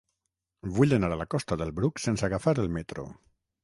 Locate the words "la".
1.23-1.29